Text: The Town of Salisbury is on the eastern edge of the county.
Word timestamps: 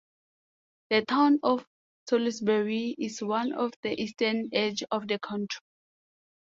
The 0.89 1.05
Town 1.05 1.37
of 1.43 1.63
Salisbury 2.09 2.95
is 2.97 3.21
on 3.21 3.49
the 3.83 4.01
eastern 4.01 4.49
edge 4.51 4.83
of 4.89 5.07
the 5.07 5.19
county. 5.19 5.57